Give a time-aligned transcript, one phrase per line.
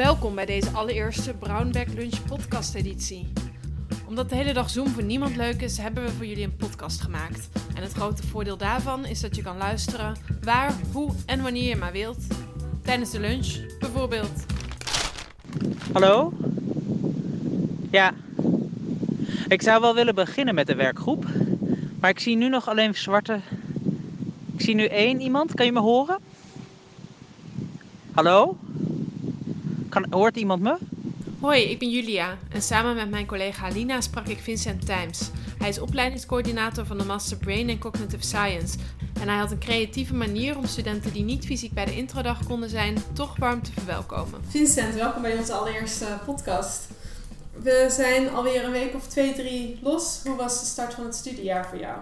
[0.00, 3.32] Welkom bij deze allereerste Brownback Lunch podcast editie.
[4.08, 7.00] Omdat de hele dag Zoom voor niemand leuk is, hebben we voor jullie een podcast
[7.00, 7.48] gemaakt.
[7.74, 11.76] En het grote voordeel daarvan is dat je kan luisteren waar, hoe en wanneer je
[11.76, 12.26] maar wilt.
[12.82, 14.46] Tijdens de lunch, bijvoorbeeld.
[15.92, 16.32] Hallo?
[17.90, 18.14] Ja.
[19.48, 21.24] Ik zou wel willen beginnen met de werkgroep.
[22.00, 23.40] Maar ik zie nu nog alleen zwarte.
[24.54, 25.54] Ik zie nu één iemand.
[25.54, 26.18] Kan je me horen?
[28.12, 28.56] Hallo?
[29.90, 30.76] Kan, hoort iemand me?
[31.40, 35.30] Hoi, ik ben Julia en samen met mijn collega Lina sprak ik Vincent Times.
[35.58, 38.78] Hij is opleidingscoördinator van de Master Brain and Cognitive Science.
[39.20, 42.68] En hij had een creatieve manier om studenten die niet fysiek bij de introdag konden
[42.68, 44.40] zijn, toch warm te verwelkomen.
[44.48, 46.88] Vincent, welkom bij onze allereerste podcast.
[47.62, 50.20] We zijn alweer een week of twee, drie los.
[50.24, 51.98] Hoe was de start van het studiejaar voor jou?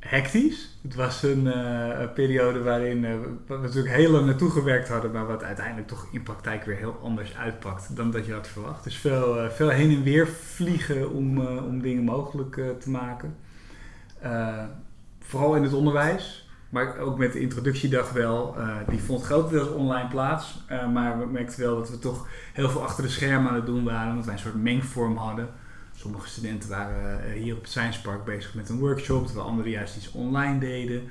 [0.00, 0.78] Hectisch.
[0.82, 3.10] Het was een uh, periode waarin uh,
[3.46, 6.98] we natuurlijk heel lang naartoe gewerkt hadden, maar wat uiteindelijk toch in praktijk weer heel
[7.02, 8.84] anders uitpakt dan dat je had verwacht.
[8.84, 13.36] Dus veel, uh, veel heen en weer vliegen om, om dingen mogelijk te maken.
[15.20, 18.56] vooral in het onderwijs, maar ook met de introductiedag wel.
[18.88, 23.02] die vond grotendeels online plaats, maar we merkten wel dat we toch heel veel achter
[23.02, 25.48] de schermen aan het doen waren, dat wij een soort mengvorm hadden.
[26.00, 29.70] Sommige studenten waren eh, hier op het Science Park bezig met een workshop, terwijl anderen
[29.70, 31.02] juist iets online deden.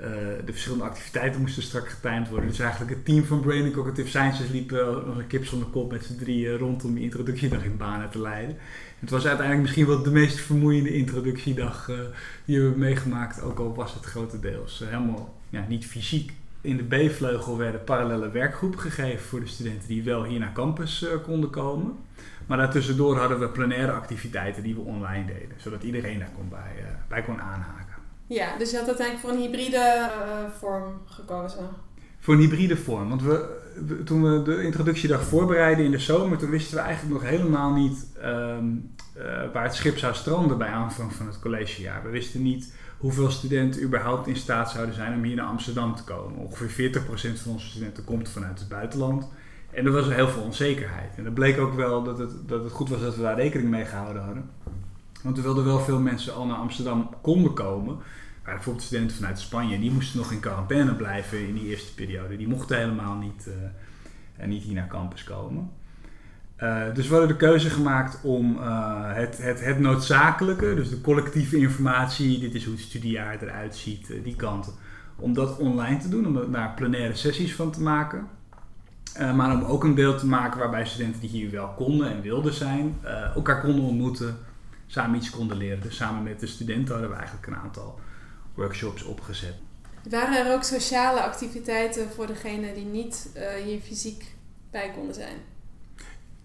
[0.00, 0.06] Uh,
[0.44, 2.48] de verschillende activiteiten moesten strak getimed worden.
[2.48, 5.68] Dus eigenlijk het team van Brain and Cognitive Sciences liep uh, als een kip zonder
[5.68, 8.56] kop met z'n drieën rond om die introductiedag in banen te leiden.
[8.98, 11.86] Het was uiteindelijk misschien wel de meest vermoeiende introductiedag
[12.44, 16.32] die we hebben meegemaakt, ook al was het grotendeels helemaal ja, niet fysiek.
[16.60, 21.06] In de B-vleugel werden parallele werkgroepen gegeven voor de studenten die wel hier naar campus
[21.24, 21.96] konden komen.
[22.50, 26.74] Maar daartussendoor hadden we plenaire activiteiten die we online deden, zodat iedereen daar kon bij,
[26.78, 27.94] uh, bij kon aanhaken.
[28.26, 31.68] Ja, dus je had uiteindelijk voor een hybride uh, vorm gekozen.
[32.18, 33.08] Voor een hybride vorm.
[33.08, 37.30] Want we, toen we de introductiedag voorbereidden in de zomer, toen wisten we eigenlijk nog
[37.30, 42.02] helemaal niet um, uh, waar het schip zou stranden bij aanvang van het collegejaar.
[42.02, 46.04] We wisten niet hoeveel studenten überhaupt in staat zouden zijn om hier naar Amsterdam te
[46.04, 46.38] komen.
[46.38, 47.02] Ongeveer 40%
[47.42, 49.28] van onze studenten komt vanuit het buitenland.
[49.70, 51.16] En er was heel veel onzekerheid.
[51.16, 53.70] En dat bleek ook wel dat het, dat het goed was dat we daar rekening
[53.70, 54.50] mee gehouden hadden.
[55.22, 57.98] Want er wilden wel veel mensen al naar Amsterdam konden komen.
[58.44, 62.36] Maar bijvoorbeeld studenten vanuit Spanje, die moesten nog in quarantaine blijven in die eerste periode.
[62.36, 63.48] Die mochten helemaal niet,
[64.40, 65.70] uh, niet hier naar campus komen.
[66.62, 71.00] Uh, dus we hadden de keuze gemaakt om uh, het, het, het noodzakelijke, dus de
[71.00, 74.72] collectieve informatie, dit is hoe het studiejaar eruit ziet, die kanten,
[75.16, 78.28] om dat online te doen, om daar plenaire sessies van te maken.
[79.18, 82.20] Uh, maar om ook een deel te maken waarbij studenten die hier wel konden en
[82.20, 84.38] wilden zijn, uh, elkaar konden ontmoeten,
[84.86, 85.80] samen iets konden leren.
[85.80, 88.00] Dus samen met de studenten hadden we eigenlijk een aantal
[88.54, 89.54] workshops opgezet.
[90.10, 94.34] Waren er ook sociale activiteiten voor degenen die niet uh, hier fysiek
[94.70, 95.36] bij konden zijn?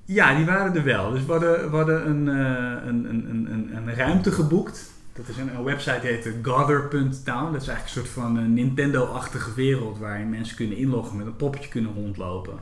[0.05, 1.11] Ja, die waren er wel.
[1.11, 5.55] Dus we hadden, we hadden een, een, een, een, een ruimte geboekt dat is een,
[5.55, 7.51] een website heet Gather.town.
[7.51, 11.35] Dat is eigenlijk een soort van een Nintendo-achtige wereld waarin mensen kunnen inloggen met een
[11.35, 12.59] poppetje kunnen rondlopen.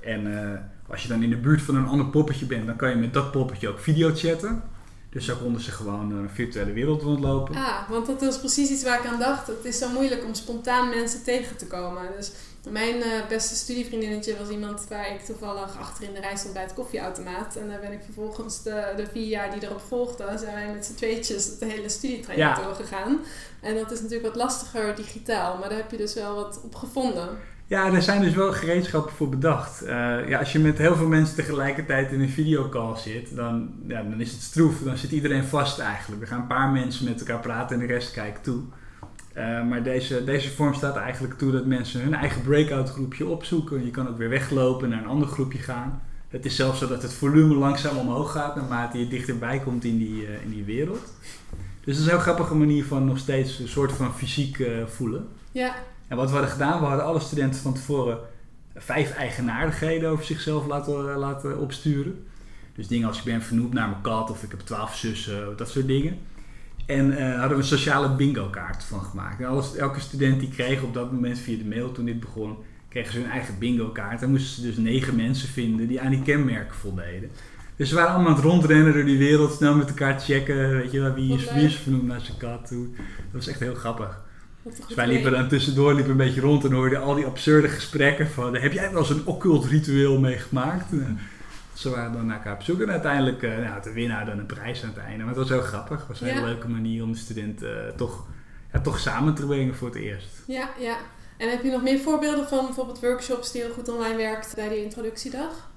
[0.00, 0.50] En uh,
[0.88, 3.12] als je dan in de buurt van een ander poppetje bent, dan kan je met
[3.12, 4.62] dat poppetje ook video chatten.
[5.10, 7.54] Dus zo konden ze gewoon een virtuele wereld rondlopen.
[7.54, 9.46] Ah, want dat is precies iets waar ik aan dacht.
[9.46, 12.02] Het is zo moeilijk om spontaan mensen tegen te komen.
[12.16, 12.32] Dus
[12.70, 16.62] mijn uh, beste studievriendinnetje was iemand waar ik toevallig achter in de rij stond bij
[16.62, 17.56] het koffieautomaat.
[17.56, 20.84] En daar ben ik vervolgens de, de vier jaar die erop volgden, zijn wij met
[20.84, 22.64] z'n tweetjes het hele studietraject ja.
[22.64, 23.20] doorgegaan.
[23.60, 26.74] En dat is natuurlijk wat lastiger digitaal, maar daar heb je dus wel wat op
[26.74, 27.28] gevonden.
[27.66, 29.82] Ja, er zijn dus wel gereedschappen voor bedacht.
[29.82, 29.88] Uh,
[30.28, 34.20] ja, als je met heel veel mensen tegelijkertijd in een videocall zit, dan, ja, dan
[34.20, 34.78] is het stroef.
[34.78, 36.22] Dan zit iedereen vast eigenlijk.
[36.22, 38.62] Er gaan een paar mensen met elkaar praten en de rest kijkt toe.
[39.36, 43.84] Uh, maar deze, deze vorm staat eigenlijk toe dat mensen hun eigen breakout groepje opzoeken.
[43.84, 46.02] Je kan ook weer weglopen en naar een ander groepje gaan.
[46.28, 49.98] Het is zelfs zo dat het volume langzaam omhoog gaat naarmate je dichterbij komt in
[49.98, 51.12] die, uh, in die wereld.
[51.84, 54.86] Dus dat is een heel grappige manier van nog steeds een soort van fysiek uh,
[54.86, 55.28] voelen.
[55.52, 55.74] Ja.
[56.08, 58.18] En wat we hadden gedaan, we hadden alle studenten van tevoren
[58.74, 62.26] vijf eigenaardigheden over zichzelf laten, laten opsturen.
[62.74, 65.70] Dus dingen als ik ben vernoemd naar mijn kat of ik heb twaalf zussen, dat
[65.70, 66.18] soort dingen.
[66.86, 69.40] En uh, hadden we een sociale bingo kaart van gemaakt.
[69.40, 72.56] En alles, elke student die kreeg op dat moment via de mail toen dit begon,
[72.88, 74.22] kregen ze hun eigen bingo kaart.
[74.22, 77.30] En moesten ze dus negen mensen vinden die aan die kenmerken voldeden.
[77.76, 80.76] Dus ze waren allemaal aan het rondrennen door die wereld, snel met elkaar checken.
[80.76, 82.86] Weet je wel, wie is, wie is vernoemd naar zijn kat toe.
[82.96, 84.20] Dat was echt heel grappig.
[84.62, 88.28] Dus wij liepen dan tussendoor liepen een beetje rond en hoorden al die absurde gesprekken
[88.28, 88.56] van...
[88.56, 90.92] Heb jij wel eens een occult ritueel meegemaakt?
[91.74, 94.46] Ze waren dan naar elkaar op zoek en uiteindelijk uh, nou, de winnaar dan een
[94.46, 95.18] prijs aan het einde.
[95.18, 95.98] Maar het was heel grappig.
[95.98, 98.26] Het was een hele leuke manier om de studenten uh, toch,
[98.72, 100.42] ja, toch samen te brengen voor het eerst.
[100.46, 100.96] Ja, ja.
[101.36, 104.68] En heb je nog meer voorbeelden van bijvoorbeeld workshops die heel goed online werkt bij
[104.68, 105.70] de introductiedag?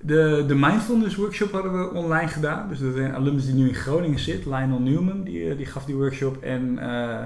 [0.00, 2.68] De, de mindfulness workshop hadden we online gedaan.
[2.68, 5.84] Dus dat is een alumnus die nu in Groningen zit, Lionel Newman, die, die gaf
[5.84, 6.42] die workshop.
[6.42, 7.22] En uh,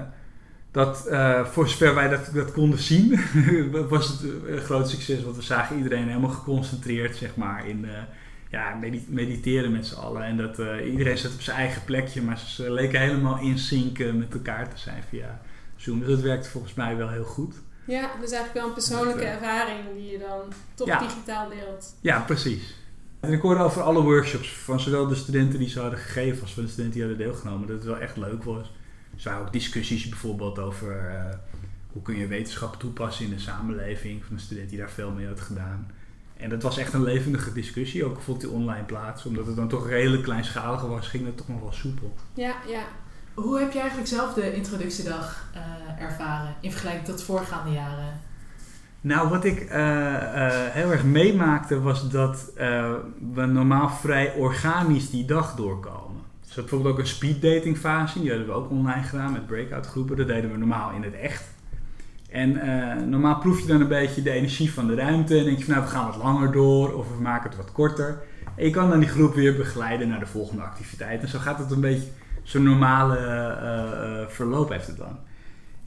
[0.75, 3.19] dat, uh, voor zover wij dat, dat konden zien,
[3.89, 5.23] was het een groot succes.
[5.23, 7.91] Want we zagen iedereen helemaal geconcentreerd, zeg maar, in uh,
[8.49, 10.23] ja, mediteren met z'n allen.
[10.23, 14.33] En dat iedereen zat op zijn eigen plekje, maar ze leken helemaal in sync met
[14.33, 15.41] elkaar te zijn via
[15.75, 15.99] Zoom.
[15.99, 17.55] Dus dat werkte volgens mij wel heel goed.
[17.85, 20.41] Ja, dus eigenlijk wel een persoonlijke ervaring die je dan
[20.73, 21.95] toch digitaal deelt.
[22.01, 22.75] Ja, precies.
[23.19, 26.53] En ik hoorde over alle workshops, van zowel de studenten die ze hadden gegeven als
[26.53, 28.71] van de studenten die hadden deelgenomen, dat het wel echt leuk was.
[29.17, 31.35] Er waren ook discussies bijvoorbeeld over uh,
[31.91, 35.27] hoe kun je wetenschap toepassen in de samenleving, van een student die daar veel mee
[35.27, 35.91] had gedaan.
[36.37, 39.25] En dat was echt een levendige discussie, ook vond die online plaats.
[39.25, 42.15] Omdat het dan toch redelijk kleinschalig was, ging het toch nog wel soepel.
[42.33, 42.83] Ja, ja.
[43.33, 48.19] Hoe heb je eigenlijk zelf de introductiedag uh, ervaren in vergelijking tot voorgaande jaren?
[49.01, 52.51] Nou, wat ik uh, uh, heel erg meemaakte was dat
[53.33, 56.04] we normaal vrij organisch die dag doorkomen.
[56.55, 60.17] Dus bijvoorbeeld ook een speeddating fase, die hadden we ook online gedaan met breakout groepen.
[60.17, 61.43] Dat deden we normaal in het echt.
[62.29, 62.59] En
[63.09, 65.73] normaal proef je dan een beetje de energie van de ruimte en denk je van
[65.73, 68.21] nou we gaan wat langer door of we maken het wat korter.
[68.55, 71.21] En je kan dan die groep weer begeleiden naar de volgende activiteit.
[71.21, 72.07] En zo gaat het een beetje
[72.43, 75.17] zo'n normale uh, verloop heeft het dan.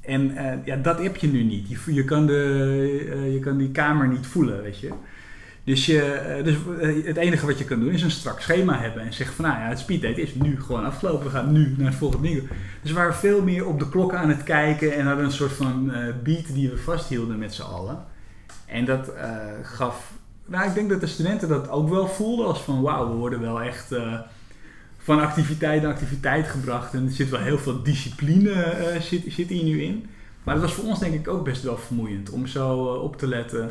[0.00, 0.35] En
[0.65, 1.69] ja, dat heb je nu niet.
[1.69, 4.93] Je, je, kan de, je kan die kamer niet voelen, weet je.
[5.69, 6.56] Dus, je, dus
[7.05, 9.59] het enige wat je kan doen is een strak schema hebben en zeggen van nou
[9.59, 11.25] ja, het speeddate is nu gewoon afgelopen.
[11.25, 12.49] We gaan nu naar het volgende ding.
[12.82, 15.53] Dus we waren veel meer op de klok aan het kijken en hadden een soort
[15.53, 15.93] van
[16.23, 18.05] beat die we vasthielden met z'n allen.
[18.67, 19.12] En dat
[19.62, 20.12] gaf,
[20.47, 23.41] nou ik denk dat de studenten dat ook wel voelden als van wauw, we worden
[23.41, 23.94] wel echt
[24.99, 26.94] van activiteit naar activiteit gebracht.
[26.94, 30.06] En er zit wel heel veel discipline zit, zit hier nu in.
[30.44, 33.26] Maar dat was voor ons denk ik ook best wel vermoeiend om zo op te
[33.26, 33.70] letten.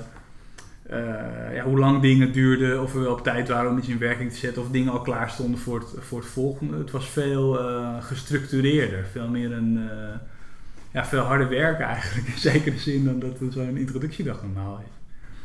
[0.91, 0.97] Uh,
[1.53, 4.31] ja, hoe lang dingen duurden, of we wel op tijd waren om iets in werking
[4.31, 6.77] te zetten, of dingen al klaar stonden voor het, voor het volgende.
[6.77, 7.53] Het was veel
[8.01, 9.89] gestructureerder, veel meer een
[10.97, 12.27] ja, veel harder werken eigenlijk.
[12.33, 14.95] In zekere zin dan dat zo'n introductiedag normaal is.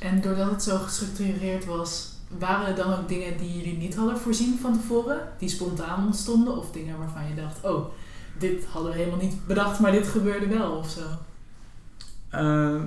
[0.06, 4.18] En doordat het zo gestructureerd was, waren er dan ook dingen die jullie niet hadden
[4.18, 6.56] voorzien van tevoren, die spontaan ontstonden?
[6.56, 7.86] Of dingen waarvan je dacht, oh,
[8.38, 11.00] dit hadden we helemaal niet bedacht, maar dit gebeurde wel of zo?
[12.34, 12.82] Uh,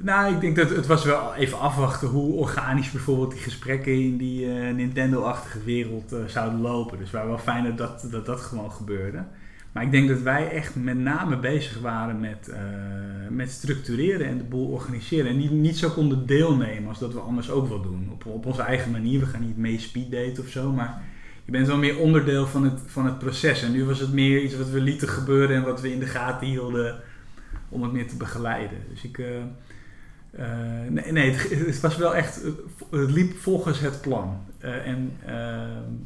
[0.00, 4.16] nou, ik denk dat het was wel even afwachten hoe organisch bijvoorbeeld die gesprekken in
[4.16, 6.98] die uh, Nintendo-achtige wereld uh, zouden lopen.
[6.98, 9.24] Dus was wel fijn dat dat, dat gewoon gebeurde.
[9.72, 12.56] Maar ik denk dat wij echt met name bezig waren met, uh,
[13.30, 15.30] met structureren en de boel organiseren.
[15.30, 18.08] En niet, niet zo konden deelnemen als dat we anders ook wel doen.
[18.12, 19.20] Op, op onze eigen manier.
[19.20, 20.72] We gaan niet mee speeddaten of zo.
[20.72, 21.02] Maar
[21.44, 23.62] je bent wel meer onderdeel van het, van het proces.
[23.62, 26.06] En nu was het meer iets wat we lieten gebeuren en wat we in de
[26.06, 26.96] gaten hielden
[27.68, 28.78] om het meer te begeleiden.
[28.90, 29.18] Dus ik.
[30.38, 30.46] Uh,
[30.88, 32.42] nee, nee het, het, was wel echt.
[32.90, 34.40] Het liep volgens het plan.
[34.60, 35.12] en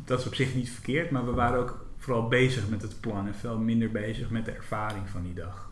[0.04, 3.26] dat is op zich niet verkeerd, maar we waren ook vooral bezig met het plan
[3.26, 5.70] en veel minder bezig met de ervaring van die dag.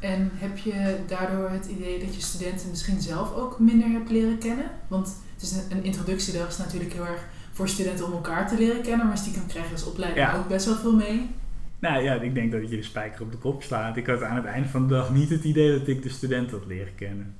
[0.00, 4.38] En heb je daardoor het idee dat je studenten misschien zelf ook minder hebt leren
[4.38, 4.70] kennen?
[4.88, 8.82] Want het is een, introductiedag is natuurlijk heel erg voor studenten om elkaar te leren
[8.82, 11.30] kennen, maar stiekem krijg je als opleiding ook best wel veel mee.
[11.78, 13.96] Nou ja, ik denk dat je de spijker op de kop slaat.
[13.96, 16.58] Ik had aan het einde van de dag niet het idee dat ik de studenten
[16.58, 17.34] had leren kennen.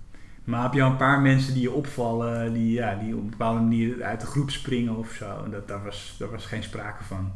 [0.49, 3.31] Maar heb je al een paar mensen die je opvallen, die, ja, die op een
[3.31, 5.45] bepaalde manier uit de groep springen of zo.
[5.45, 7.33] En dat, daar, was, daar was geen sprake van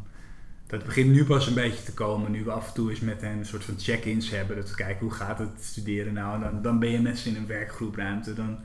[0.66, 2.30] dat begint nu pas een beetje te komen.
[2.30, 4.56] Nu we af en toe eens met hen een soort van check-ins hebben.
[4.56, 6.40] Dat we kijken hoe gaat het studeren nou.
[6.40, 8.34] Dan, dan ben je met ze in een werkgroepruimte.
[8.34, 8.58] Dan,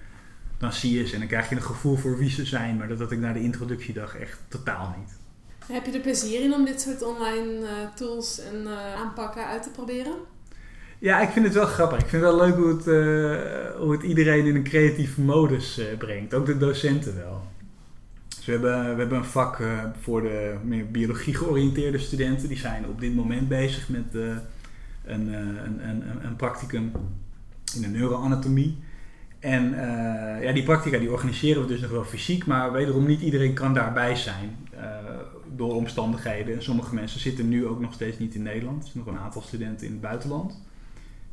[0.58, 2.78] dan zie je ze en dan krijg je een gevoel voor wie ze zijn.
[2.78, 5.18] Maar dat had ik na de introductiedag echt totaal niet.
[5.72, 9.64] Heb je er plezier in om dit soort online uh, tools en uh, aanpakken uit
[9.64, 10.16] te proberen?
[11.00, 12.00] Ja, ik vind het wel grappig.
[12.00, 15.82] Ik vind het wel leuk hoe het, uh, hoe het iedereen in een creatieve modus
[15.98, 16.34] brengt.
[16.34, 17.46] Ook de docenten wel
[18.46, 22.48] we hebben, we hebben een vak uh, voor de meer biologie georiënteerde studenten.
[22.48, 26.92] Die zijn op dit moment bezig met een, een, een, een, practicum
[27.76, 28.78] in de neuroanatomie.
[29.40, 29.70] En
[30.42, 33.74] ja, die practica die organiseren we dus nog wel fysiek, maar wederom niet iedereen kan
[33.74, 34.58] daarbij zijn
[35.56, 36.56] door omstandigheden.
[36.56, 38.84] En sommige mensen zitten nu ook nog steeds niet in Nederland.
[38.84, 40.62] Er zijn nog een aantal studenten in het buitenland.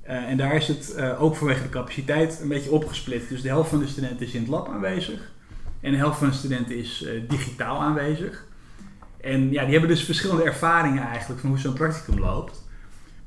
[0.04, 3.28] En daar is het ook vanwege de capaciteit een beetje opgesplit.
[3.28, 5.32] Dus de helft van de studenten is in het lab aanwezig.
[5.80, 8.46] En de helft van de studenten is uh, digitaal aanwezig.
[9.20, 12.68] En ja, die hebben dus verschillende ervaringen eigenlijk van hoe zo'n practicum loopt.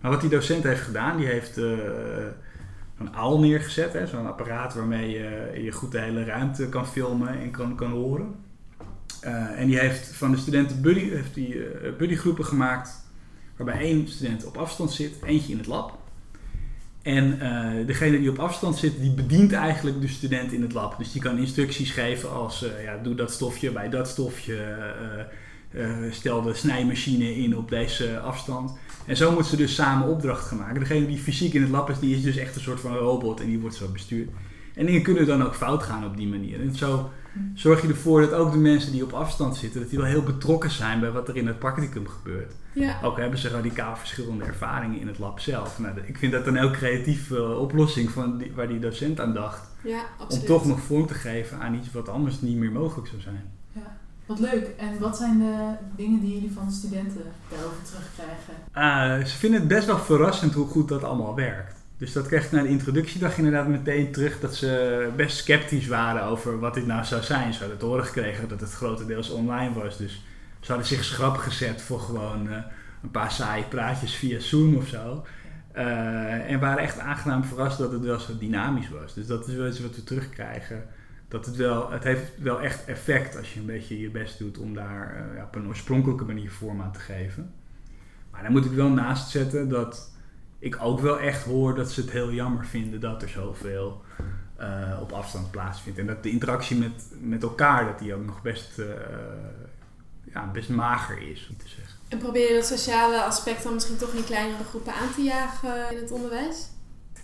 [0.01, 4.09] Maar wat die docent heeft gedaan, die heeft een AL neergezet.
[4.09, 8.35] Zo'n apparaat waarmee je, je goed de hele ruimte kan filmen en kan, kan horen.
[9.55, 11.61] En die heeft van de studenten buddy, heeft die,
[11.97, 13.05] buddygroepen gemaakt.
[13.55, 15.97] Waarbij één student op afstand zit, eentje in het lab.
[17.07, 20.97] En uh, degene die op afstand zit, die bedient eigenlijk de student in het lab.
[20.97, 24.57] Dus die kan instructies geven als, uh, ja, doe dat stofje bij dat stofje,
[25.71, 28.77] uh, stel de snijmachine in op deze afstand.
[29.05, 30.79] En zo moeten ze dus samen opdracht gaan maken.
[30.79, 33.39] Degene die fysiek in het lab is, die is dus echt een soort van robot
[33.39, 34.29] en die wordt zo bestuurd.
[34.75, 36.61] En dingen kunnen dan ook fout gaan op die manier.
[36.61, 37.09] En zo
[37.53, 40.23] zorg je ervoor dat ook de mensen die op afstand zitten, dat die wel heel
[40.23, 42.53] betrokken zijn bij wat er in het practicum gebeurt.
[42.73, 42.99] Ja.
[43.03, 45.79] Ook hebben ze radicaal verschillende ervaringen in het lab zelf.
[45.79, 49.69] Nou, ik vind dat een heel creatieve oplossing van die, waar die docent aan dacht.
[49.81, 53.21] Ja, om toch nog vorm te geven aan iets wat anders niet meer mogelijk zou
[53.21, 53.51] zijn.
[53.71, 53.97] Ja.
[54.25, 54.67] Wat leuk.
[54.77, 59.19] En wat zijn de dingen die jullie van studenten daarover terugkrijgen?
[59.21, 61.75] Uh, ze vinden het best wel verrassend hoe goed dat allemaal werkt.
[61.97, 66.23] Dus dat kreeg ik na de introductiedag inderdaad meteen terug dat ze best sceptisch waren
[66.23, 67.53] over wat dit nou zou zijn.
[67.53, 69.97] Ze hadden te horen gekregen dat het grotendeels online was.
[69.97, 70.25] Dus
[70.59, 72.57] ze hadden zich schrap gezet voor gewoon uh,
[73.03, 75.25] een paar saaie praatjes via Zoom of zo.
[75.75, 79.13] Uh, en waren echt aangenaam verrast dat het wel zo dynamisch was.
[79.13, 80.83] Dus dat is wel iets wat we terugkrijgen.
[81.27, 84.57] Dat het wel, het heeft wel echt effect als je een beetje je best doet
[84.57, 87.53] om daar uh, op een oorspronkelijke manier vorm aan te geven.
[88.31, 90.15] Maar dan moet ik wel naast zetten dat
[90.67, 94.01] ik ook wel echt hoor dat ze het heel jammer vinden dat er zoveel
[94.59, 95.99] uh, op afstand plaatsvindt.
[95.99, 98.85] En dat de interactie met, met elkaar, dat die ook nog best, uh,
[100.33, 101.95] ja, best mager is, om te zeggen.
[102.07, 105.91] En probeer je dat sociale aspect dan misschien toch in kleinere groepen aan te jagen
[105.91, 106.69] in het onderwijs?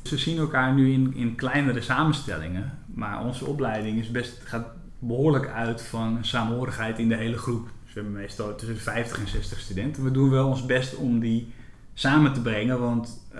[0.03, 4.67] Ze zien elkaar nu in, in kleinere samenstellingen, maar onze opleiding is best, gaat
[4.99, 7.63] behoorlijk uit van samenhorigheid in de hele groep.
[7.83, 10.03] Dus we hebben meestal tussen 50 en 60 studenten.
[10.03, 11.53] We doen wel ons best om die
[11.93, 12.79] samen te brengen.
[12.79, 13.39] Want uh,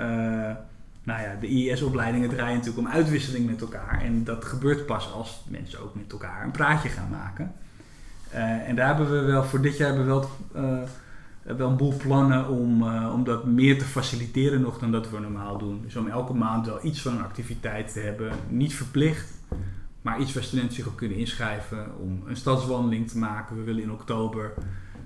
[1.04, 4.02] nou ja, de IES-opleidingen draaien natuurlijk om uitwisseling met elkaar.
[4.02, 7.54] En dat gebeurt pas als mensen ook met elkaar een praatje gaan maken.
[8.34, 11.78] Uh, en daar hebben we wel, voor dit jaar hebben we wel, uh, wel een
[11.78, 15.82] boel plannen om, om dat meer te faciliteren nog dan dat we normaal doen.
[15.84, 18.32] Dus om elke maand wel iets van een activiteit te hebben.
[18.48, 19.32] Niet verplicht,
[20.02, 23.56] maar iets waar studenten zich op kunnen inschrijven om een stadswandeling te maken.
[23.56, 24.54] We willen in oktober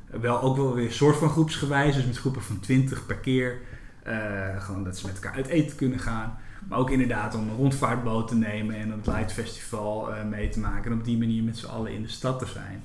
[0.10, 3.60] wel ook wel weer een soort van groepsgewijs, dus met groepen van 20 per keer.
[4.08, 6.38] Uh, gewoon dat ze met elkaar uit eten kunnen gaan.
[6.68, 10.60] Maar ook inderdaad om een rondvaartboot te nemen en het Light Festival uh, mee te
[10.60, 10.92] maken.
[10.92, 12.82] En op die manier met z'n allen in de stad te zijn.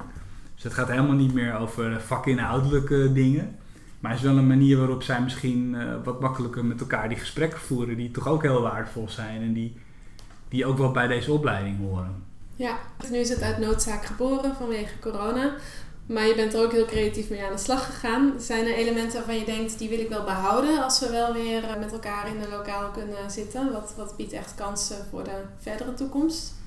[0.55, 3.57] Dus het gaat helemaal niet meer over vakinhoudelijke dingen.
[4.01, 7.59] Maar het is wel een manier waarop zij misschien wat makkelijker met elkaar die gesprekken
[7.59, 7.97] voeren.
[7.97, 9.77] Die toch ook heel waardevol zijn en die,
[10.49, 12.23] die ook wel bij deze opleiding horen.
[12.57, 12.79] Ja,
[13.11, 15.55] nu is het uit noodzaak geboren vanwege corona.
[16.13, 18.33] Maar je bent er ook heel creatief mee aan de slag gegaan.
[18.39, 21.65] Zijn er elementen waarvan je denkt, die wil ik wel behouden als we wel weer
[21.65, 23.73] eh, met elkaar in een lokaal kunnen zitten?
[23.73, 26.61] Wat, wat biedt echt kansen voor de verdere toekomst?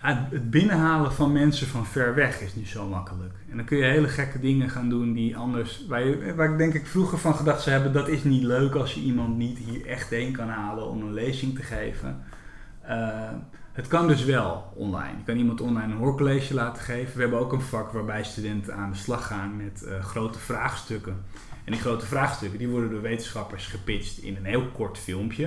[0.00, 3.34] het binnenhalen van mensen van ver weg is niet zo makkelijk.
[3.50, 6.74] En dan kun je hele gekke dingen gaan doen die anders, waar, waar ik denk
[6.74, 9.86] ik vroeger van gedacht zou hebben, dat is niet leuk als je iemand niet hier
[9.86, 12.24] echt heen kan halen om een lezing te geven.
[12.88, 13.30] Uh,
[13.78, 15.16] het kan dus wel online.
[15.18, 17.14] Je kan iemand online een hoorcollege laten geven.
[17.14, 21.24] We hebben ook een vak waarbij studenten aan de slag gaan met uh, grote vraagstukken.
[21.64, 25.44] En die grote vraagstukken die worden door wetenschappers gepitcht in een heel kort filmpje.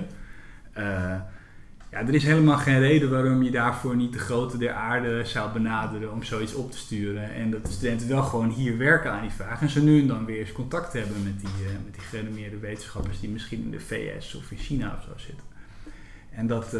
[0.78, 0.84] Uh,
[1.92, 5.52] ja, er is helemaal geen reden waarom je daarvoor niet de grootte der aarde zou
[5.52, 7.34] benaderen om zoiets op te sturen.
[7.34, 9.62] En dat de studenten wel gewoon hier werken aan die vraag.
[9.62, 12.58] En ze nu en dan weer eens contact hebben met die, uh, met die gerenommeerde
[12.58, 15.46] wetenschappers die misschien in de VS of in China of zo zitten.
[16.30, 16.74] En dat,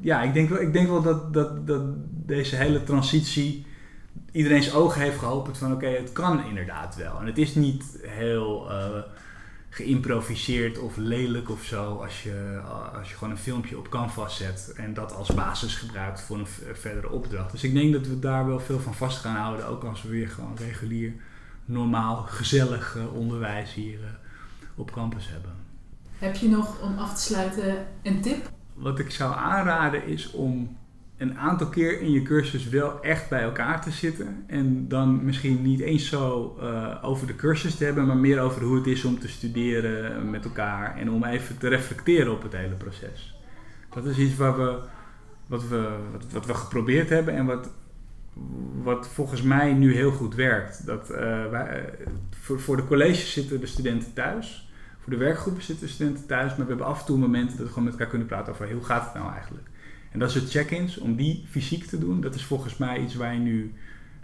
[0.00, 1.82] ja, ik denk wel, ik denk wel dat, dat, dat
[2.26, 3.66] deze hele transitie
[4.32, 7.20] iedereen's ogen heeft geholpen van oké, het kan inderdaad wel.
[7.20, 8.98] En het is niet heel uh,
[9.68, 12.60] geïmproviseerd of lelijk of zo als je,
[12.98, 16.46] als je gewoon een filmpje op Canvas zet en dat als basis gebruikt voor een
[16.72, 17.52] verdere opdracht.
[17.52, 20.08] Dus ik denk dat we daar wel veel van vast gaan houden, ook als we
[20.08, 21.12] weer gewoon regulier,
[21.64, 23.98] normaal, gezellig uh, onderwijs hier
[24.74, 25.52] op campus hebben.
[26.18, 30.76] Heb je nog om af te sluiten een tip wat ik zou aanraden is om
[31.16, 34.44] een aantal keer in je cursus wel echt bij elkaar te zitten.
[34.46, 38.62] En dan misschien niet eens zo uh, over de cursus te hebben, maar meer over
[38.62, 40.96] hoe het is om te studeren met elkaar.
[40.96, 43.38] En om even te reflecteren op het hele proces.
[43.94, 44.78] Dat is iets waar we,
[45.46, 47.70] wat, we, wat, wat we geprobeerd hebben en wat,
[48.82, 50.86] wat volgens mij nu heel goed werkt.
[50.86, 51.16] Dat, uh,
[51.50, 51.84] wij,
[52.30, 54.72] voor, voor de colleges zitten de studenten thuis.
[55.04, 57.68] Voor de werkgroepen zitten studenten thuis, maar we hebben af en toe momenten dat we
[57.68, 59.66] gewoon met elkaar kunnen praten over hoe gaat het nou eigenlijk.
[60.10, 62.20] En dat is het check-ins, om die fysiek te doen.
[62.20, 63.72] Dat is volgens mij iets waar je nu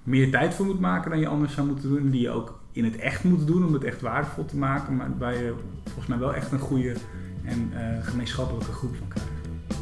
[0.02, 2.10] meer tijd voor moet maken dan je anders zou moeten doen.
[2.10, 4.96] Die je ook in het echt moet doen om het echt waardevol te maken.
[4.96, 6.94] Maar waar je volgens mij wel echt een goede
[7.44, 9.30] en uh, gemeenschappelijke groep van krijgt.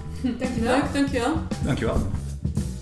[0.41, 0.77] Dankjewel.
[0.77, 1.43] Leuk, dankjewel.
[1.65, 2.11] Dankjewel.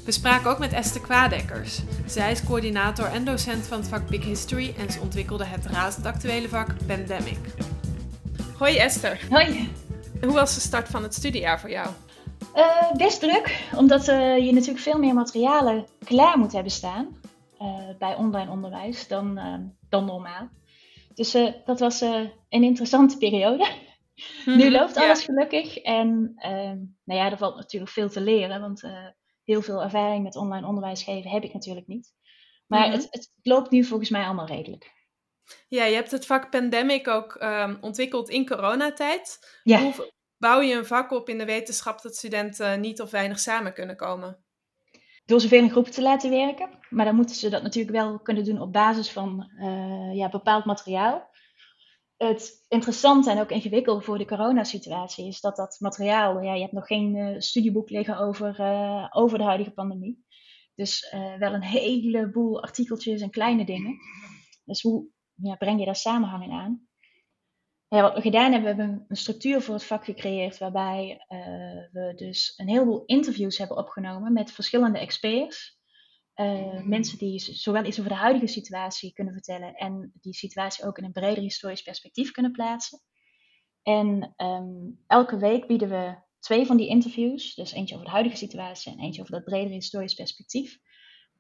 [0.05, 1.83] We spraken ook met Esther Kwadekkers.
[2.05, 6.07] Zij is coördinator en docent van het vak Big History en ze ontwikkelde het razend
[6.07, 7.39] actuele vak Pandemic.
[8.59, 9.27] Hoi Esther.
[9.31, 9.69] Hoi.
[10.21, 11.89] Hoe was de start van het studiejaar voor jou?
[12.55, 17.21] Uh, best druk, omdat uh, je natuurlijk veel meer materialen klaar moet hebben staan
[17.61, 19.41] uh, bij online onderwijs dan,
[19.89, 20.49] dan normaal.
[21.15, 21.33] Dus
[21.65, 23.67] dat was een interessante periode.
[24.47, 26.35] nu mhm, loopt alles gelukkig en
[27.05, 28.83] nou ja, er valt natuurlijk veel te leren, want
[29.45, 32.13] heel veel ervaring met online onderwijs geven heb ik natuurlijk niet.
[32.67, 32.91] Maar mhm.
[32.91, 34.96] het, het, loopt nu volgens mij allemaal redelijk.
[35.69, 39.39] Ja, je hebt het vak pandemic ook um, ontwikkeld in coronatijd.
[39.63, 39.81] Ja.
[39.81, 43.75] Hoe bouw je een vak op in de wetenschap dat studenten niet of weinig samen
[43.75, 44.45] kunnen komen?
[45.25, 46.79] Door zoveel in groepen te laten werken.
[46.91, 50.65] Maar dan moeten ze dat natuurlijk wel kunnen doen op basis van uh, ja, bepaald
[50.65, 51.35] materiaal.
[52.17, 56.73] Het interessante en ook ingewikkelde voor de coronasituatie is dat dat materiaal, ja, je hebt
[56.73, 60.25] nog geen uh, studieboek liggen over, uh, over de huidige pandemie.
[60.75, 63.97] Dus wel een heleboel artikeltjes en kleine dingen.
[64.65, 66.89] Dus hoe ja, breng je daar samenhang in aan?
[67.89, 71.39] Ja, wat we gedaan hebben, we hebben een structuur voor het vak gecreëerd waarbij uh,
[71.93, 75.79] we dus een heleboel interviews hebben opgenomen met verschillende experts.
[76.37, 80.99] Uh, mensen die zowel iets over de huidige situatie kunnen vertellen en die situatie ook
[80.99, 83.01] in een breder historisch perspectief kunnen plaatsen.
[83.83, 88.37] En um, elke week bieden we twee van die interviews, dus eentje over de huidige
[88.37, 90.79] situatie en eentje over dat bredere historisch perspectief,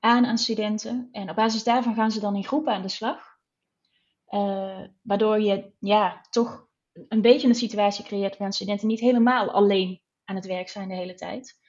[0.00, 1.09] aan aan studenten.
[1.12, 3.36] En op basis daarvan gaan ze dan in groepen aan de slag.
[4.28, 6.66] Uh, waardoor je ja, toch
[7.09, 10.95] een beetje een situatie creëert waarin studenten niet helemaal alleen aan het werk zijn de
[10.95, 11.64] hele tijd.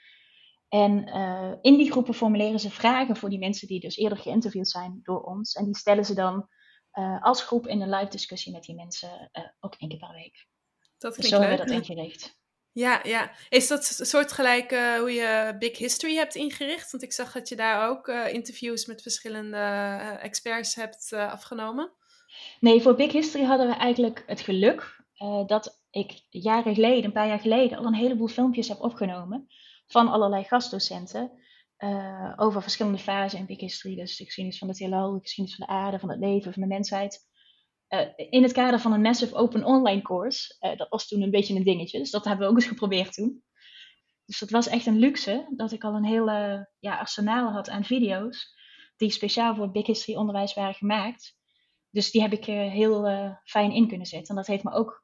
[0.68, 4.70] En uh, in die groepen formuleren ze vragen voor die mensen die dus eerder geïnterviewd
[4.70, 5.54] zijn door ons.
[5.54, 6.50] En die stellen ze dan
[6.94, 10.48] uh, als groep in een live discussie met die mensen ook één keer per week.
[10.98, 12.40] Dat dus zo hebben we dat ingericht.
[12.72, 13.32] Ja, ja.
[13.50, 16.92] Is dat soortgelijk uh, hoe je Big History hebt ingericht?
[16.92, 19.58] Want ik zag dat je daar ook interviews met verschillende
[20.22, 21.94] experts hebt afgenomen.
[22.60, 27.12] Nee, voor Big History hadden we eigenlijk het geluk uh, dat ik jaren geleden, een
[27.12, 29.48] paar jaar geleden, al een heleboel filmpjes heb opgenomen
[29.88, 31.32] van allerlei gastdocenten
[31.78, 33.96] uh, over verschillende fasen in Big History.
[33.96, 36.62] Dus de geschiedenis van het heelal, de geschiedenis van de aarde, van het leven, van
[36.62, 37.26] de mensheid.
[37.90, 40.56] Uh, in het kader van een massive open online course.
[40.78, 43.44] dat was toen een beetje een dingetje, dus dat hebben we ook eens geprobeerd toen.
[44.26, 47.84] Dus dat was echt een luxe dat ik al een hele ja, arsenaal had aan
[47.84, 48.56] video's
[48.98, 51.37] die speciaal voor Big History onderwijs waren gemaakt.
[51.98, 54.30] Dus die heb ik uh, heel uh, fijn in kunnen zetten.
[54.30, 55.04] En dat heeft me ook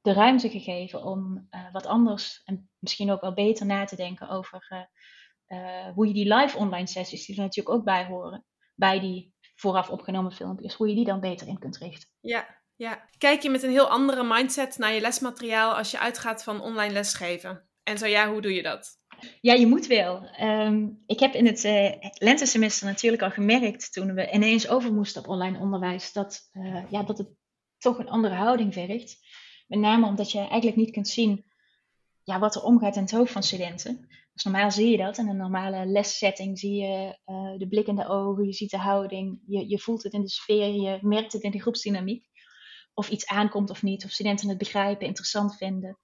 [0.00, 4.28] de ruimte gegeven om uh, wat anders en misschien ook wel beter na te denken
[4.28, 4.88] over
[5.94, 9.90] hoe je die live online sessies, die er natuurlijk ook bij horen, bij die vooraf
[9.90, 12.08] opgenomen filmpjes, hoe je die dan beter in kunt richten.
[12.20, 13.08] Ja, ja.
[13.18, 16.92] Kijk je met een heel andere mindset naar je lesmateriaal als je uitgaat van online
[16.92, 17.68] lesgeven?
[17.82, 18.98] En zo ja, hoe doe je dat?
[19.40, 20.28] Ja, je moet wel.
[20.28, 25.22] Ehm, ik heb in het uh, lentesemester natuurlijk al gemerkt toen we ineens over moesten
[25.22, 27.28] op online onderwijs, dat, uh, ja, dat het
[27.78, 29.16] toch een andere houding vergt.
[29.66, 31.44] Met name omdat je eigenlijk niet kunt zien
[32.22, 34.08] ja, wat er omgaat in het hoofd van studenten.
[34.32, 35.18] Dus normaal zie je dat.
[35.18, 38.78] In een normale lessetting zie je uh, de blik in de ogen, je ziet de
[38.78, 42.26] houding, je, je voelt het in de sfeer, je merkt het in de groepsdynamiek.
[42.94, 45.98] Of iets aankomt of niet, of studenten het begrijpen, interessant vinden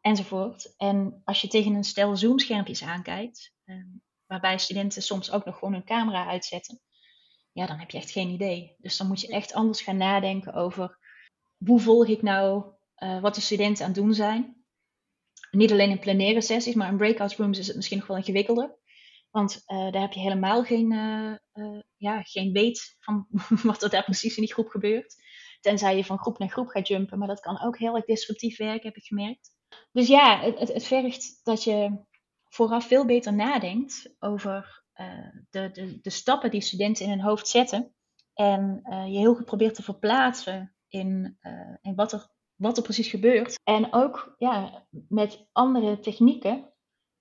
[0.00, 0.74] enzovoort.
[0.76, 3.88] En als je tegen een stel zoomschermpjes aankijkt, ehm,
[4.26, 6.80] waarbij studenten soms ook nog gewoon hun camera uitzetten,
[7.52, 8.74] ja, dan heb je echt geen idee.
[8.78, 10.98] Dus dan moet je echt anders gaan nadenken over
[11.64, 12.64] hoe volg ik nou
[12.96, 14.64] uh, wat de studenten aan het doen zijn.
[15.50, 18.78] Niet alleen in plenaire sessies, maar in breakout rooms is het misschien nog wel ingewikkelder.
[19.30, 23.26] Want uh, daar heb je helemaal geen, uh, ja, geen weet van
[23.62, 25.14] wat er daar precies in die groep gebeurt.
[25.60, 27.18] Tenzij je van groep naar groep gaat jumpen.
[27.18, 29.50] Maar dat kan ook heel erg disruptief werken, heb ik gemerkt.
[29.92, 32.04] Dus ja, het, vergt dat je
[32.48, 35.06] vooraf veel beter nadenkt over uh,
[35.50, 37.94] de, de, de stappen die studenten in hun hoofd zetten.
[38.34, 42.82] En uh, je heel goed probeert te verplaatsen in, uh, in wat, er, wat er
[42.82, 43.60] precies gebeurt.
[43.64, 46.72] En ook ja, met andere technieken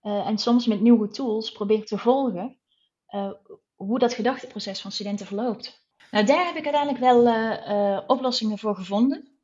[0.02, 2.60] en soms met nieuwe tools probeert te volgen
[3.76, 5.88] hoe dat gedachteproces van studenten verloopt.
[6.12, 9.39] Nou, daar heb ik uiteindelijk wel oplossingen voor gevonden.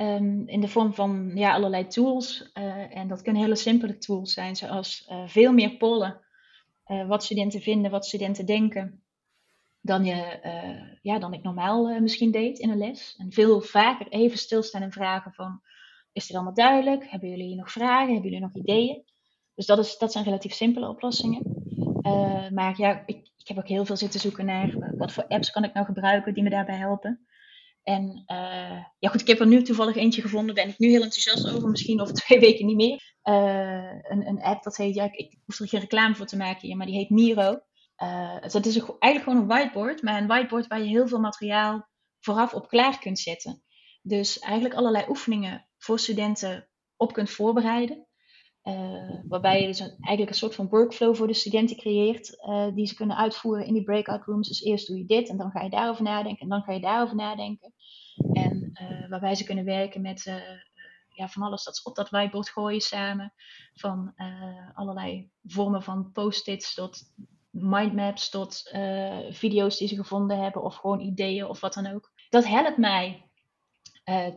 [0.00, 2.50] Um, in de vorm van ja, allerlei tools.
[2.54, 6.20] Uh, en dat kunnen hele simpele tools zijn, zoals uh, veel meer pollen.
[6.86, 9.02] Uh, wat studenten vinden, wat studenten denken,
[9.80, 10.38] dan, je,
[11.02, 13.14] ja, dan ik normaal misschien deed in een les.
[13.18, 15.60] En veel vaker even stilstaan en vragen van,
[16.12, 17.10] is dit allemaal duidelijk?
[17.10, 18.12] Hebben jullie nog vragen?
[18.12, 19.04] Hebben jullie nog ideeën?
[19.54, 21.42] Dus dat, is, dat zijn relatief simpele oplossingen.
[22.52, 25.64] maar ja, ik, ik heb ook heel veel zitten zoeken naar wat voor apps kan
[25.64, 27.26] ik nou gebruiken die me daarbij helpen.
[27.82, 31.02] En uh, ja goed, ik heb er nu toevallig eentje gevonden, ben ik nu heel
[31.02, 33.14] enthousiast over, misschien over twee weken niet meer.
[33.24, 36.36] Uh, een, een, app dat heet, ja, ik, ik hoef er geen reclame voor te
[36.36, 37.60] maken hier, maar die heet Miro.
[38.02, 41.20] Uh, dus dat is eigenlijk gewoon een whiteboard, maar een whiteboard waar je heel veel
[41.20, 41.88] materiaal
[42.20, 43.62] vooraf op klaar kunt zetten.
[44.02, 48.06] Dus eigenlijk allerlei oefeningen voor studenten op kunt voorbereiden.
[48.64, 52.86] Uh, waarbij je dus eigenlijk een soort van workflow voor de studenten creëert, uh, die
[52.86, 54.48] ze kunnen uitvoeren in die breakout rooms.
[54.48, 56.80] Dus eerst doe je dit en dan ga je daarover nadenken en dan ga je
[56.80, 57.72] daarover nadenken.
[58.32, 60.42] En uh, waarbij ze kunnen werken met
[61.08, 63.32] ja, van alles dat ze op dat whiteboard gooien samen.
[63.74, 64.14] Van
[64.74, 66.98] allerlei vormen van post-its tot
[67.50, 68.70] mindmaps tot
[69.30, 72.12] video's die ze gevonden hebben of gewoon ideeën of wat dan ook.
[72.28, 73.30] Dat helpt mij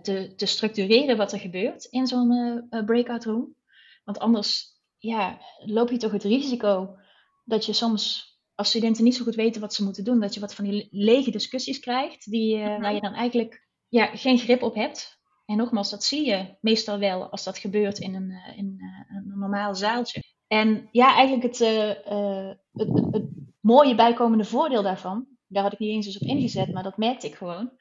[0.02, 3.56] te, te structureren wat er gebeurt in zo'n breakout room.
[4.04, 6.96] Want anders ja, loop je toch het risico
[7.44, 10.40] dat je soms als studenten niet zo goed weten wat ze moeten doen, dat je
[10.40, 14.62] wat van die lege discussies krijgt, die, uh, waar je dan eigenlijk ja, geen grip
[14.62, 15.22] op hebt.
[15.46, 19.18] En nogmaals, dat zie je meestal wel als dat gebeurt in een, uh, in, uh,
[19.18, 20.22] een normaal zaaltje.
[20.48, 23.26] En ja, eigenlijk het, het, het, het,
[23.60, 27.28] mooie bijkomende voordeel daarvan, daar had ik niet eens eens op ingezet, maar dat merkte
[27.28, 27.72] ik gewoon.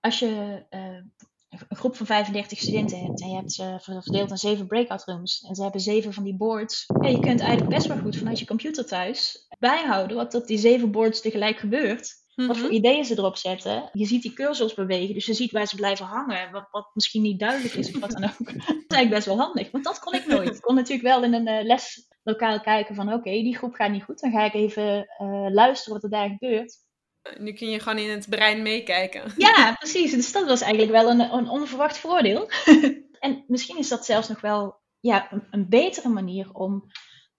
[0.00, 0.62] Als je
[1.50, 5.44] een groep van 35 studenten hebt en je hebt ze verdeeld in zeven breakout rooms
[5.48, 8.38] en ze hebben zeven van die boards, ja, je kunt eigenlijk best wel goed vanuit
[8.38, 12.18] je computer thuis bijhouden wat op die zeven boards tegelijk gebeurt.
[12.46, 12.76] Wat voor mhm.
[12.76, 13.90] ideeën ze erop zetten.
[13.92, 16.50] Je ziet die cursors bewegen, dus je ziet waar ze blijven hangen.
[16.52, 18.38] Wat, wat misschien niet duidelijk is of wat dan ook.
[18.46, 20.54] dat is eigenlijk best wel handig, want dat kon ik nooit.
[20.54, 24.02] Ik kon natuurlijk wel in een uh, leslokaal kijken van oké, die groep gaat niet
[24.02, 24.20] goed.
[24.20, 26.78] Dan ga ik even uh, luisteren wat er daar gebeurt.
[27.38, 29.32] Nu kun je gewoon in het brein meekijken.
[29.36, 30.12] Ja, precies.
[30.12, 32.50] Dus dat was eigenlijk wel een, een onverwacht voordeel.
[33.18, 36.84] en misschien is dat zelfs nog wel ja, een, een betere manier om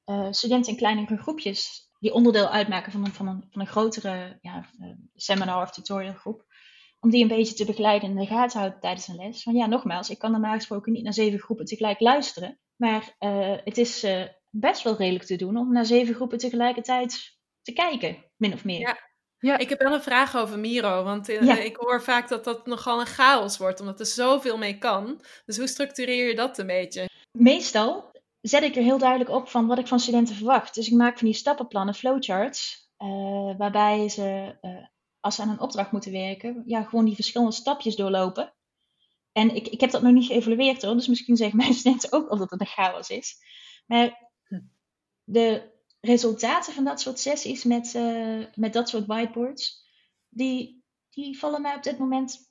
[0.05, 4.37] uh, studenten in kleine groepjes, die onderdeel uitmaken van een, van een, van een grotere
[4.41, 6.45] ja, uh, seminar of tutorial groep,
[6.99, 9.43] om die een beetje te begeleiden en in de gaten houden tijdens een les.
[9.43, 12.59] Want ja, nogmaals, ik kan normaal gesproken niet naar zeven groepen tegelijk luisteren.
[12.75, 14.05] Maar uh, het is
[14.49, 18.79] best wel redelijk te doen om naar zeven groepen tegelijkertijd te kijken, min of meer.
[18.79, 19.10] Ja.
[19.41, 19.57] Ja.
[19.57, 22.99] Ik heb wel een vraag over Miro, want eh, ik hoor vaak dat dat nogal
[22.99, 25.21] een chaos wordt, omdat er zoveel mee kan.
[25.45, 27.09] Dus hoe structureer je dat een beetje?
[27.37, 30.75] Meestal zet ik er heel duidelijk op van wat ik van studenten verwacht.
[30.75, 34.85] Dus ik maak van die stappenplannen, flowcharts, uh, waarbij ze, uh,
[35.19, 38.53] als ze aan een opdracht moeten werken, ja, gewoon die verschillende stapjes doorlopen.
[39.31, 42.29] En ik, ik heb dat nog niet geëvalueerd hoor, dus misschien zeggen mijn studenten ook
[42.29, 43.35] al dat het een chaos is.
[43.85, 44.59] Maar hm.
[45.23, 45.71] de
[46.01, 49.85] resultaten van dat soort sessies met, uh, met dat soort whiteboards,
[50.29, 52.49] die, die vallen mij op dit moment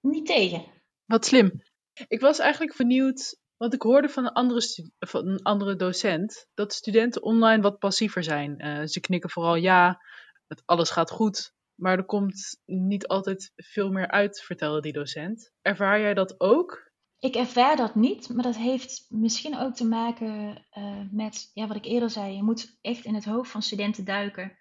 [0.00, 0.64] niet tegen.
[1.04, 1.62] Wat slim.
[2.08, 6.72] Ik was eigenlijk benieuwd, want ik hoorde van een andere, van een andere docent, dat
[6.72, 8.66] studenten online wat passiever zijn.
[8.66, 10.00] Uh, ze knikken vooral ja,
[10.46, 15.52] het, alles gaat goed, maar er komt niet altijd veel meer uit, vertelde die docent.
[15.62, 16.89] Ervaar jij dat ook?
[17.20, 21.76] Ik ervaar dat niet, maar dat heeft misschien ook te maken uh, met ja, wat
[21.76, 22.34] ik eerder zei.
[22.34, 24.58] Je moet echt in het hoofd van studenten duiken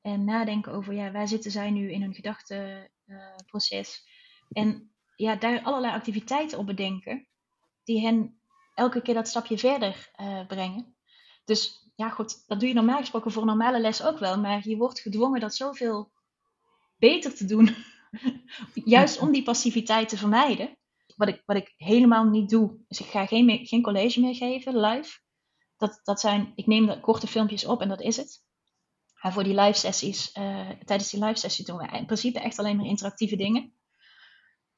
[0.00, 4.06] en nadenken over ja, waar zitten zij nu in hun gedachteproces.
[4.48, 7.26] Uh, en ja, daar allerlei activiteiten op bedenken
[7.84, 8.40] die hen
[8.74, 10.96] elke keer dat stapje verder uh, brengen.
[11.44, 14.68] Dus ja, goed, dat doe je normaal gesproken voor een normale les ook wel, maar
[14.68, 16.12] je wordt gedwongen dat zoveel
[16.98, 17.74] beter te doen.
[18.74, 20.76] Juist om die passiviteit te vermijden
[21.24, 24.80] wat ik, wat ik helemaal niet doe, is ik ga geen, geen college meer geven
[24.80, 25.20] live.
[25.76, 28.44] Dat, dat zijn, ik neem de korte filmpjes op en dat is het.
[29.20, 32.58] En voor die live sessies, uh, tijdens die live sessie doen we in principe echt
[32.58, 33.74] alleen maar interactieve dingen.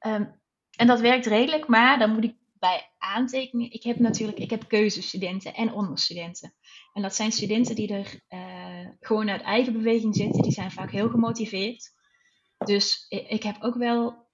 [0.06, 0.40] Um,
[0.76, 3.70] en dat werkt redelijk, maar dan moet ik bij aantekenen.
[3.70, 6.54] Ik heb natuurlijk, ik heb keuzestudenten en onderstudenten.
[6.92, 10.42] En dat zijn studenten die er uh, gewoon uit eigen beweging zitten.
[10.42, 11.92] Die zijn vaak heel gemotiveerd.
[12.58, 14.28] Dus ik heb ook wel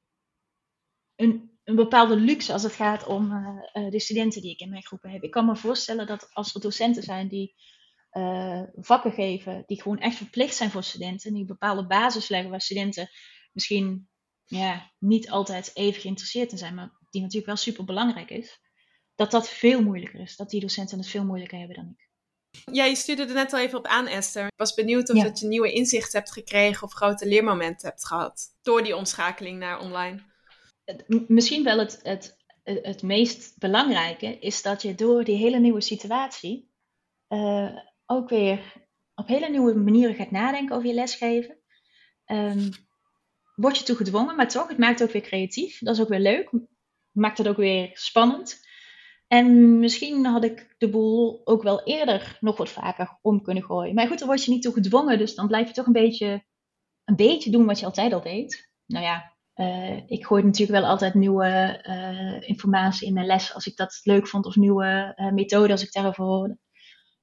[1.17, 4.85] een, een bepaalde luxe als het gaat om uh, de studenten die ik in mijn
[4.85, 5.23] groepen heb.
[5.23, 7.55] Ik kan me voorstellen dat als er docenten zijn die
[8.13, 12.51] uh, vakken geven, die gewoon echt verplicht zijn voor studenten, die een bepaalde basis leggen
[12.51, 13.11] waar studenten
[13.53, 14.09] misschien
[14.45, 18.61] ja, niet altijd even geïnteresseerd in zijn, maar die natuurlijk wel super belangrijk is,
[19.15, 20.37] dat dat veel moeilijker is.
[20.37, 22.09] Dat die docenten het veel moeilijker hebben dan ik.
[22.75, 24.47] Ja, je stuurde er net al even op aan, Esther.
[24.47, 25.23] Ik was benieuwd of ja.
[25.23, 29.81] dat je nieuwe inzichten hebt gekregen of grote leermomenten hebt gehad door die omschakeling naar
[29.81, 30.30] online
[31.07, 36.71] misschien wel het, het, het meest belangrijke is dat je door die hele nieuwe situatie
[37.29, 37.77] uh,
[38.07, 38.73] ook weer
[39.15, 41.59] op hele nieuwe manieren gaat nadenken over je lesgeven.
[42.27, 42.71] Um,
[43.55, 45.79] word je toe gedwongen, maar toch, het maakt het ook weer creatief.
[45.79, 46.51] Dat is ook weer leuk.
[47.11, 48.69] Maakt het ook weer spannend.
[49.27, 53.95] En misschien had ik de boel ook wel eerder nog wat vaker om kunnen gooien.
[53.95, 56.45] Maar goed, dan word je niet toe gedwongen, dus dan blijf je toch een beetje,
[57.05, 58.71] een beetje doen wat je altijd al deed.
[58.87, 63.67] Nou ja, uh, ik gooi natuurlijk wel altijd nieuwe uh, informatie in mijn les als
[63.67, 66.59] ik dat leuk vond, of nieuwe uh, methoden als ik daarover hoorde.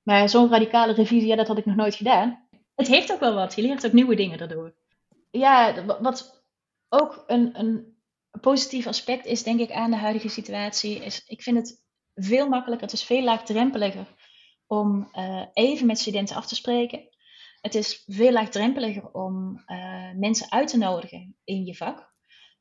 [0.04, 2.48] Maar zo'n radicale revisie, ja, dat had ik nog nooit gedaan.
[2.76, 4.76] Het heeft ook wel wat, je leert ook nieuwe dingen daardoor.
[5.32, 6.44] Ja, wat
[6.90, 7.98] ook een, een
[8.42, 12.88] positief aspect is, denk ik, aan de huidige situatie, is ik vind het veel makkelijker,
[12.88, 14.08] het is veel laagdrempeliger
[14.68, 15.10] om
[15.54, 17.10] even met studenten af te spreken.
[17.62, 19.64] Het is veel laagdrempeliger om
[20.16, 22.16] mensen uit te nodigen in je vak.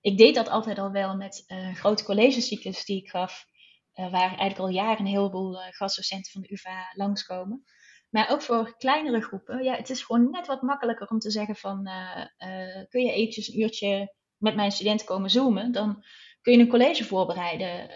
[0.06, 3.46] Ik deed dat altijd al wel met uh, grote collegecyclus die ik gaf,
[3.94, 7.64] waar eigenlijk al jaren een heleboel gastdocenten van de UvA langskomen.
[8.10, 11.56] Maar ook voor kleinere groepen, ja, het is gewoon net wat makkelijker om te zeggen
[11.56, 11.88] van,
[12.88, 16.04] kun je eventjes een uurtje met mijn studenten komen zoomen, dan
[16.40, 17.90] kun je een college voorbereiden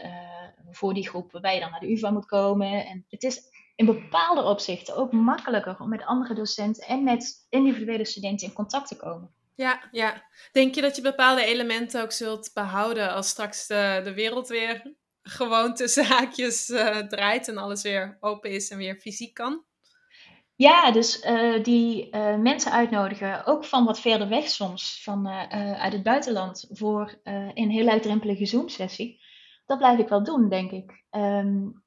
[0.70, 2.87] voor die groep waarbij je dan naar de UvA moet komen.
[2.87, 3.40] En het is
[3.77, 8.88] in bepaalde opzichten ook makkelijker om met andere docenten en met individuele studenten in contact
[8.88, 9.35] te komen.
[9.61, 10.23] Ja, ja.
[10.53, 14.94] Denk je dat je bepaalde elementen ook zult behouden als straks de, de wereld weer
[15.23, 19.64] gewoon tussen haakjes uh, draait en alles weer open is en weer fysiek kan?
[20.57, 25.27] Ja, dus uh, die uh, mensen uitnodigen, ook van wat verder weg soms, van,
[25.77, 27.20] uit het buitenland, voor
[27.55, 29.20] een heel laagdrempelige Zoom-sessie.
[29.66, 31.05] Dat blijf ik wel doen, denk ik.
[31.11, 31.79] Um,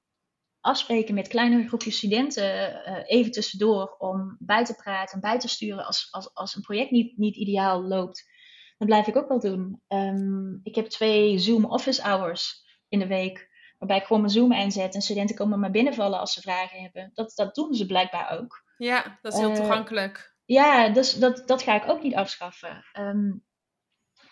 [0.63, 5.47] afspreken met kleinere groepjes studenten uh, even tussendoor om bij te praten en bij te
[5.47, 8.31] sturen als, als, als een project niet, niet ideaal loopt.
[8.77, 9.81] Dat blijf ik ook wel doen.
[9.87, 14.51] Um, ik heb twee Zoom office hours in de week, waarbij ik gewoon mijn Zoom
[14.51, 17.11] inzet en studenten komen maar binnenvallen als ze vragen hebben.
[17.13, 18.63] Dat, dat doen ze blijkbaar ook.
[18.77, 20.35] Ja, dat is heel uh, toegankelijk.
[20.45, 22.85] Ja, dus dat, dat ga ik ook niet afschaffen.
[22.99, 23.43] Um,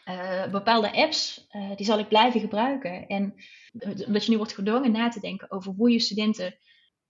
[0.05, 3.07] uh, bepaalde apps, die zal ik blijven gebruiken.
[3.07, 3.33] En
[4.05, 6.55] omdat je nu wordt gedwongen na te denken over hoe je studenten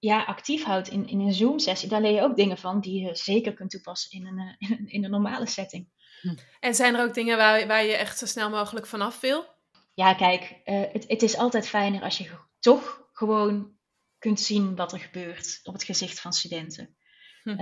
[0.01, 3.15] ja, actief houdt in, in een Zoom-sessie, daar leer je ook dingen van die je
[3.15, 5.87] zeker kunt toepassen in een, eh, in een normale setting.
[6.21, 6.35] Hm.
[6.59, 9.45] En zijn er ook dingen waar, waar je echt zo snel mogelijk vanaf wil?
[9.93, 13.71] Ja, kijk, uh, het, het is altijd fijner als je toch gewoon
[14.17, 16.95] kunt zien wat er gebeurt op het gezicht van studenten.
[17.43, 17.57] Hm.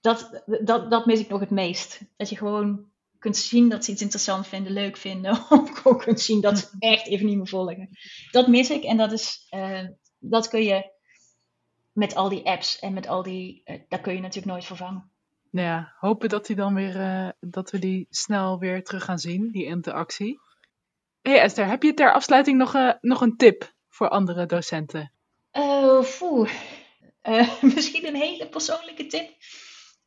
[0.00, 2.00] Dat, dat, dat mis ik nog het meest.
[2.16, 2.91] Dat je gewoon
[3.22, 5.30] kunt zien dat ze iets interessant vinden, leuk vinden.
[5.50, 7.88] Of ook kunt zien dat ze echt even niet meer volgen.
[8.30, 10.90] Dat mis ik en dat, is, uh, dat kun je
[11.92, 15.10] met al die apps en met al die, uh, dat kun je natuurlijk nooit vervangen.
[15.50, 19.18] Nou ja, hopen dat, die dan weer, uh, dat we die snel weer terug gaan
[19.18, 20.40] zien, die interactie.
[21.20, 25.12] hey Esther, heb je ter afsluiting nog, nog een tip voor andere docenten?
[25.52, 26.02] Uh,
[27.74, 29.30] misschien een hele persoonlijke tip.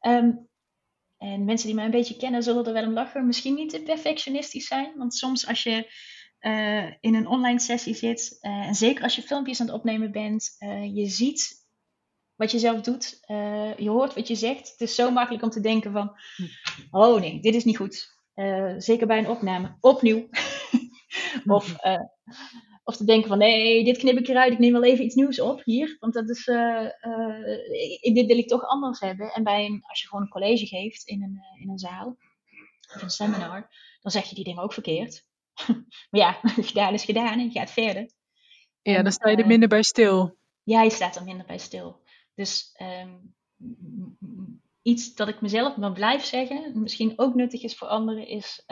[0.02, 0.48] Um,
[1.26, 3.26] en mensen die mij een beetje kennen zullen er wel om lachen.
[3.26, 4.98] Misschien niet te perfectionistisch zijn.
[4.98, 5.92] Want soms als je
[6.40, 10.12] uh, in een online sessie zit, uh, en zeker als je filmpjes aan het opnemen
[10.12, 11.64] bent, uh, je ziet
[12.36, 13.20] wat je zelf doet,
[13.78, 14.72] je hoort wat je zegt.
[14.72, 16.18] Het is zo makkelijk om te denken van,
[16.92, 18.20] oh nee, dit is niet goed.
[18.78, 19.78] zeker bij een opname.
[19.80, 20.28] Opnieuw.
[21.46, 21.76] of
[22.86, 25.40] of te denken van nee, dit knip ik eruit, ik neem wel even iets nieuws
[25.40, 25.98] op hier.
[26.00, 29.32] Want dat is, uh, uh, dit wil ik toch anders hebben.
[29.34, 32.18] En bij een, als je gewoon een college geeft in een, uh, in een zaal
[32.96, 33.70] of een seminar,
[34.02, 35.26] dan zeg je die dingen ook verkeerd.
[36.10, 36.40] maar ja,
[36.72, 38.12] gedaan is gedaan en je gaat verder.
[38.82, 40.38] Ja, dan sta je er minder bij stil.
[40.64, 42.04] Ja, je staat er minder bij stil.
[42.36, 43.36] Dus um,
[44.82, 48.64] iets dat ik mezelf maar blijf zeggen, misschien ook nuttig is voor anderen, is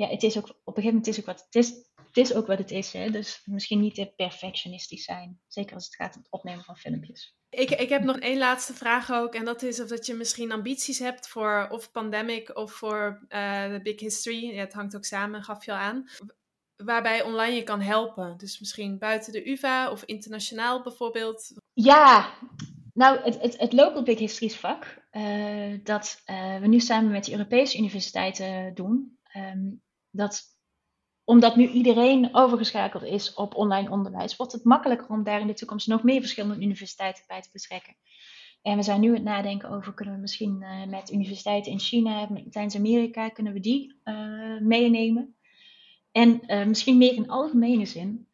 [0.00, 1.89] ja, het is ook op een gegeven moment is ook wat het is.
[2.10, 3.10] Het is ook wat het is, hè?
[3.10, 5.40] dus misschien niet te perfectionistisch zijn.
[5.46, 7.34] Zeker als het gaat om het opnemen van filmpjes.
[7.48, 9.34] Ik, ik heb nog één laatste vraag ook.
[9.34, 13.68] En dat is of dat je misschien ambities hebt voor of Pandemic of voor uh,
[13.68, 14.54] de Big History.
[14.54, 16.08] Ja, het hangt ook samen, gaf je al aan.
[16.76, 18.36] Waarbij online je kan helpen.
[18.36, 21.52] Dus misschien buiten de UvA of internationaal bijvoorbeeld.
[21.72, 22.32] Ja,
[22.94, 27.24] nou, het, het, het Local Big Histories vak, uh, dat uh, we nu samen met
[27.24, 29.18] de Europese universiteiten doen.
[29.36, 30.42] Um, dat
[31.30, 35.54] omdat nu iedereen overgeschakeld is op online onderwijs, wordt het makkelijker om daar in de
[35.54, 37.96] toekomst nog meer verschillende universiteiten bij te betrekken.
[38.62, 42.28] En we zijn nu het nadenken over, kunnen we misschien uh, met universiteiten in China,
[42.30, 45.36] Latijns-Amerika, kunnen we die uh, meenemen?
[46.12, 48.28] En uh, misschien meer in algemene zin.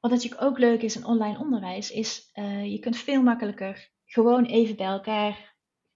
[0.00, 2.30] Wat natuurlijk ook leuk is in online onderwijs, is
[2.64, 5.54] je kunt veel makkelijker gewoon even bij elkaar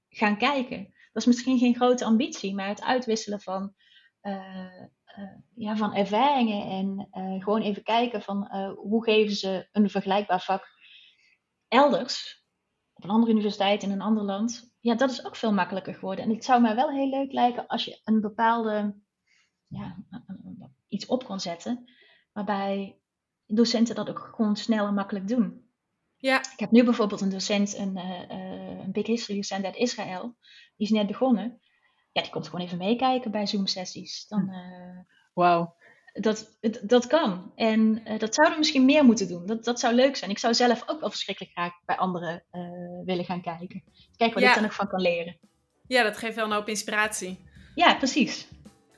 [0.09, 0.85] gaan kijken.
[0.85, 3.75] Dat is misschien geen grote ambitie, maar het uitwisselen van
[5.55, 10.41] ja, van ervaringen en uh, gewoon even kijken van uh, hoe geven ze een vergelijkbaar
[10.41, 10.69] vak
[11.69, 12.45] elders,
[12.93, 14.73] op een andere universiteit in een ander land.
[14.81, 16.25] Ja, dat is ook veel makkelijker geworden.
[16.25, 18.97] En het zou mij wel heel leuk lijken als je een bepaalde,
[19.67, 19.97] ja,
[20.89, 21.91] iets op kon zetten,
[22.33, 22.99] waarbij
[23.47, 25.73] docenten dat ook gewoon snel en makkelijk doen.
[26.17, 26.39] Ja.
[26.39, 27.97] Ik heb nu bijvoorbeeld een docent, een,
[28.83, 30.37] een Big History docent uit Israël,
[30.77, 31.61] die is net begonnen
[32.15, 34.27] ja, die komt gewoon even meekijken bij Zoom-sessies.
[34.29, 34.99] Dan, uh,
[35.33, 35.75] Wauw.
[36.13, 37.53] Dat, dat kan.
[37.55, 39.47] En uh, dat zouden we misschien meer moeten doen.
[39.47, 40.31] Dat, dat zou leuk zijn.
[40.31, 42.63] Ik zou zelf ook wel verschrikkelijk graag bij anderen uh,
[43.05, 43.83] willen gaan kijken.
[44.17, 44.51] Kijken wat ja.
[44.51, 45.39] ik er nog van kan leren.
[45.87, 47.39] Ja, dat geeft wel een hoop inspiratie.
[47.75, 48.49] Ja, precies.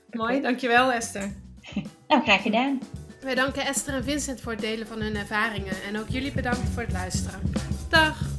[0.09, 1.35] Mooi, dankjewel Esther.
[2.07, 2.79] nou, graag gedaan.
[3.21, 6.69] Wij danken Esther en Vincent voor het delen van hun ervaringen en ook jullie bedankt
[6.69, 7.41] voor het luisteren.
[7.89, 8.36] Dag!